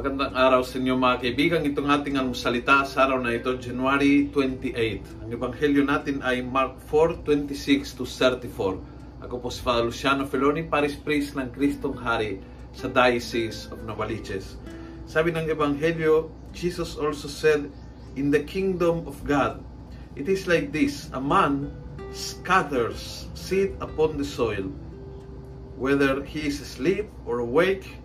Magandang 0.00 0.32
araw 0.32 0.64
sa 0.64 0.80
inyo 0.80 0.96
mga 0.96 1.20
kaibigan. 1.20 1.60
Itong 1.60 1.92
ating 1.92 2.16
salita 2.32 2.88
sa 2.88 3.04
araw 3.04 3.20
na 3.20 3.36
ito, 3.36 3.52
January 3.60 4.32
28. 4.32 5.20
Ang 5.20 5.28
ebanghelyo 5.28 5.84
natin 5.84 6.24
ay 6.24 6.40
Mark 6.40 6.80
4:26 6.88 8.00
to 8.00 8.08
34. 8.08 8.80
Ako 9.20 9.34
po 9.36 9.52
si 9.52 9.60
Father 9.60 9.84
Luciano 9.84 10.24
Feloni, 10.24 10.64
Paris 10.64 10.96
Priest 10.96 11.36
ng 11.36 11.52
Kristong 11.52 12.00
Hari 12.00 12.40
sa 12.72 12.88
Diocese 12.88 13.68
of 13.68 13.84
Novaliches. 13.84 14.56
Sabi 15.04 15.36
ng 15.36 15.52
ebanghelyo, 15.52 16.32
Jesus 16.56 16.96
also 16.96 17.28
said, 17.28 17.68
In 18.16 18.32
the 18.32 18.40
kingdom 18.40 19.04
of 19.04 19.20
God, 19.28 19.60
it 20.16 20.32
is 20.32 20.48
like 20.48 20.72
this, 20.72 21.12
a 21.12 21.20
man 21.20 21.76
scatters 22.16 23.28
seed 23.36 23.76
upon 23.84 24.16
the 24.16 24.24
soil, 24.24 24.64
whether 25.76 26.24
he 26.24 26.48
is 26.48 26.64
asleep 26.64 27.12
or 27.28 27.44
awake, 27.44 28.00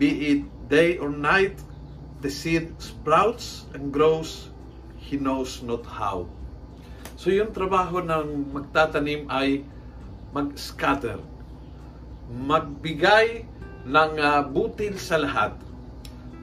be 0.00 0.32
it 0.32 0.42
day 0.72 0.96
or 0.96 1.12
night, 1.12 1.60
the 2.24 2.32
seed 2.32 2.72
sprouts 2.80 3.68
and 3.76 3.92
grows, 3.92 4.48
he 4.96 5.20
knows 5.20 5.60
not 5.60 5.84
how. 5.84 6.24
So 7.20 7.28
yung 7.28 7.52
trabaho 7.52 8.00
ng 8.00 8.56
magtatanim 8.56 9.28
ay 9.28 9.60
mag-scatter, 10.32 11.20
magbigay 12.32 13.44
ng 13.84 14.12
uh, 14.16 14.40
butil 14.48 14.96
sa 14.96 15.20
lahat. 15.20 15.52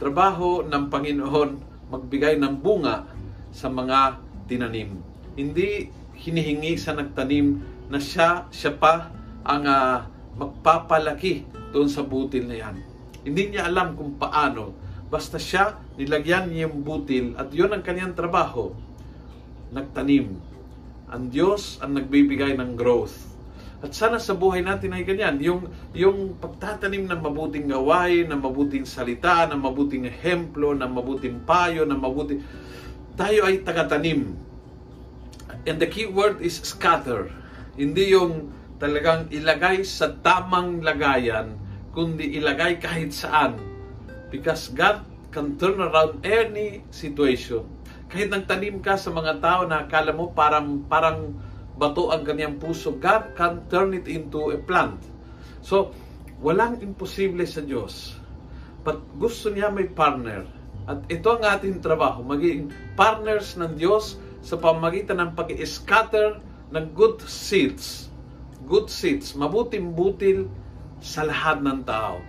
Trabaho 0.00 0.64
ng 0.64 0.88
Panginoon, 0.88 1.50
magbigay 1.92 2.40
ng 2.40 2.56
bunga 2.56 3.04
sa 3.52 3.68
mga 3.68 4.16
tinanim. 4.48 4.96
Hindi 5.36 5.92
hinihingi 6.16 6.80
sa 6.80 6.96
nagtanim 6.96 7.60
na 7.92 8.00
siya, 8.00 8.48
siya 8.48 8.72
pa 8.80 9.12
ang 9.44 9.68
uh, 9.68 10.08
magpapalaki 10.40 11.44
doon 11.76 11.92
sa 11.92 12.00
butil 12.00 12.48
na 12.48 12.56
yan 12.56 12.92
hindi 13.22 13.54
niya 13.54 13.70
alam 13.70 13.94
kung 13.94 14.18
paano. 14.18 14.74
Basta 15.06 15.38
siya, 15.38 15.78
nilagyan 15.94 16.50
niya 16.50 16.66
yung 16.66 16.82
butil 16.82 17.38
at 17.38 17.52
yun 17.54 17.70
ang 17.70 17.84
kanyang 17.84 18.16
trabaho. 18.16 18.74
Nagtanim. 19.70 20.34
Ang 21.12 21.24
Diyos 21.28 21.78
ang 21.84 21.94
nagbibigay 21.94 22.56
ng 22.56 22.74
growth. 22.74 23.32
At 23.82 23.92
sana 23.98 24.22
sa 24.22 24.38
buhay 24.38 24.62
natin 24.62 24.94
ay 24.94 25.02
ganyan. 25.02 25.42
Yung, 25.42 25.66
yung 25.90 26.38
pagtatanim 26.38 27.10
ng 27.10 27.20
mabuting 27.20 27.66
gawain, 27.66 28.30
ng 28.30 28.38
mabuting 28.38 28.86
salita, 28.86 29.44
ng 29.50 29.58
mabuting 29.58 30.06
ehemplo, 30.06 30.70
ng 30.72 30.86
mabuting 30.86 31.42
payo, 31.42 31.82
ng 31.82 31.98
mabuting... 31.98 32.40
Tayo 33.18 33.44
ay 33.44 33.60
tagatanim. 33.66 34.38
And 35.66 35.76
the 35.82 35.90
key 35.90 36.08
word 36.08 36.40
is 36.40 36.62
scatter. 36.62 37.28
Hindi 37.74 38.14
yung 38.14 38.54
talagang 38.78 39.30
ilagay 39.34 39.82
sa 39.82 40.10
tamang 40.10 40.80
lagayan 40.80 41.58
kundi 41.92 42.40
ilagay 42.40 42.80
kahit 42.80 43.12
saan. 43.12 43.60
Because 44.32 44.72
God 44.72 45.04
can 45.32 45.60
turn 45.60 45.80
around 45.80 46.24
any 46.24 46.84
situation. 46.88 47.68
Kahit 48.08 48.32
nagtanim 48.32 48.80
ka 48.84 48.96
sa 48.96 49.12
mga 49.12 49.40
tao 49.40 49.64
na 49.64 49.88
akala 49.88 50.12
mo 50.12 50.32
parang, 50.32 50.84
parang 50.88 51.36
bato 51.76 52.12
ang 52.12 52.24
kanyang 52.24 52.60
puso, 52.60 52.96
God 52.96 53.32
can 53.36 53.64
turn 53.72 53.96
it 53.96 54.08
into 54.08 54.52
a 54.52 54.58
plant. 54.60 55.00
So, 55.64 55.96
walang 56.40 56.80
imposible 56.84 57.44
sa 57.48 57.64
Diyos. 57.64 58.16
But 58.82 59.00
gusto 59.16 59.48
niya 59.48 59.72
may 59.72 59.88
partner. 59.88 60.44
At 60.84 61.06
ito 61.06 61.28
ang 61.30 61.44
ating 61.46 61.78
trabaho, 61.78 62.20
maging 62.26 62.74
partners 62.98 63.54
ng 63.54 63.78
Diyos 63.78 64.18
sa 64.42 64.58
pamagitan 64.58 65.22
ng 65.22 65.30
pag-scatter 65.38 66.42
ng 66.74 66.84
good 66.92 67.22
seeds. 67.22 68.10
Good 68.66 68.90
seeds, 68.90 69.38
mabuting 69.38 69.94
butil 69.94 70.50
sa 71.02 71.26
lahat 71.26 71.58
ng 71.60 71.82
tao. 71.82 72.22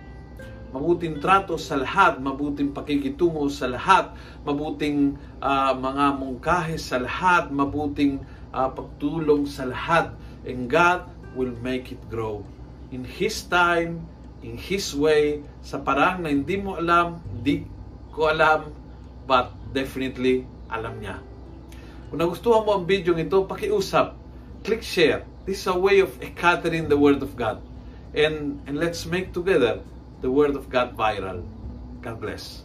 Mabuting 0.74 1.22
trato 1.22 1.54
sa 1.54 1.78
lahat, 1.78 2.18
mabuting 2.18 2.74
pakikitungo 2.74 3.46
sa 3.46 3.70
lahat, 3.70 4.10
mabuting 4.42 5.14
uh, 5.38 5.70
mga 5.70 6.18
mungkahe 6.18 6.74
sa 6.74 6.98
lahat, 6.98 7.54
mabuting 7.54 8.18
uh, 8.50 8.66
pagtulong 8.74 9.46
sa 9.46 9.70
lahat. 9.70 10.10
And 10.42 10.66
God 10.66 11.06
will 11.38 11.54
make 11.62 11.94
it 11.94 12.02
grow. 12.10 12.42
In 12.90 13.06
His 13.06 13.46
time, 13.46 14.02
in 14.42 14.58
His 14.58 14.90
way, 14.90 15.46
sa 15.62 15.78
parang 15.78 16.26
na 16.26 16.34
hindi 16.34 16.58
mo 16.58 16.74
alam, 16.74 17.22
hindi 17.30 17.70
ko 18.10 18.34
alam, 18.34 18.74
but 19.30 19.54
definitely 19.70 20.42
alam 20.66 20.98
niya. 20.98 21.22
Kung 22.10 22.18
nagustuhan 22.18 22.66
mo 22.66 22.82
ang 22.82 22.84
video 22.84 23.14
ito, 23.14 23.46
pakiusap, 23.46 24.18
click 24.66 24.82
share. 24.82 25.22
This 25.46 25.62
is 25.62 25.70
a 25.70 25.78
way 25.78 26.02
of 26.02 26.10
scattering 26.18 26.90
the 26.90 26.98
Word 26.98 27.22
of 27.22 27.38
God 27.38 27.62
and, 28.14 28.62
and 28.66 28.78
let's 28.78 29.06
make 29.06 29.32
together 29.32 29.80
the 30.20 30.30
Word 30.30 30.54
of 30.54 30.70
God 30.70 30.96
viral. 30.96 31.44
God 32.00 32.20
bless. 32.20 32.62